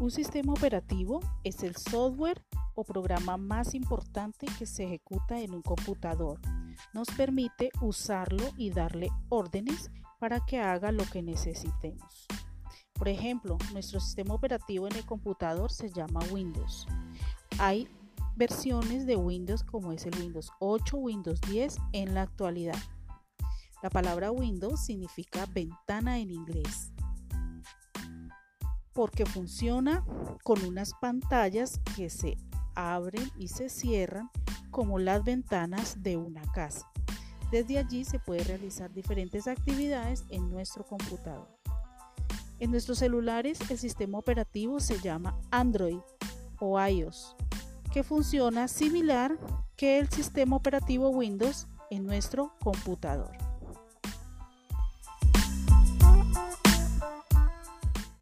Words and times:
Un 0.00 0.12
sistema 0.12 0.52
operativo 0.52 1.18
es 1.42 1.64
el 1.64 1.74
software 1.74 2.40
o 2.76 2.84
programa 2.84 3.36
más 3.36 3.74
importante 3.74 4.46
que 4.56 4.64
se 4.64 4.84
ejecuta 4.84 5.40
en 5.40 5.52
un 5.52 5.62
computador. 5.62 6.40
Nos 6.94 7.08
permite 7.08 7.70
usarlo 7.80 8.44
y 8.56 8.70
darle 8.70 9.08
órdenes 9.28 9.90
para 10.20 10.38
que 10.46 10.60
haga 10.60 10.92
lo 10.92 11.04
que 11.04 11.20
necesitemos. 11.20 12.28
Por 12.92 13.08
ejemplo, 13.08 13.58
nuestro 13.72 13.98
sistema 13.98 14.34
operativo 14.34 14.86
en 14.86 14.94
el 14.94 15.04
computador 15.04 15.72
se 15.72 15.90
llama 15.90 16.20
Windows. 16.30 16.86
Hay 17.58 17.88
versiones 18.36 19.04
de 19.04 19.16
Windows 19.16 19.64
como 19.64 19.90
es 19.90 20.06
el 20.06 20.16
Windows 20.16 20.52
8, 20.60 20.96
Windows 20.96 21.40
10 21.40 21.76
en 21.92 22.14
la 22.14 22.22
actualidad. 22.22 22.78
La 23.82 23.90
palabra 23.90 24.30
Windows 24.30 24.84
significa 24.84 25.44
ventana 25.46 26.20
en 26.20 26.30
inglés 26.30 26.92
porque 28.98 29.24
funciona 29.24 30.04
con 30.42 30.60
unas 30.64 30.92
pantallas 30.94 31.80
que 31.94 32.10
se 32.10 32.36
abren 32.74 33.30
y 33.38 33.46
se 33.46 33.68
cierran 33.68 34.28
como 34.72 34.98
las 34.98 35.22
ventanas 35.22 36.02
de 36.02 36.16
una 36.16 36.42
casa. 36.50 36.90
Desde 37.52 37.78
allí 37.78 38.04
se 38.04 38.18
puede 38.18 38.42
realizar 38.42 38.92
diferentes 38.92 39.46
actividades 39.46 40.24
en 40.30 40.50
nuestro 40.50 40.84
computador. 40.84 41.46
En 42.58 42.72
nuestros 42.72 42.98
celulares 42.98 43.60
el 43.70 43.78
sistema 43.78 44.18
operativo 44.18 44.80
se 44.80 44.98
llama 44.98 45.38
Android 45.52 46.00
o 46.58 46.84
iOS, 46.84 47.36
que 47.92 48.02
funciona 48.02 48.66
similar 48.66 49.38
que 49.76 50.00
el 50.00 50.08
sistema 50.08 50.56
operativo 50.56 51.10
Windows 51.10 51.68
en 51.92 52.04
nuestro 52.04 52.52
computador. 52.58 53.47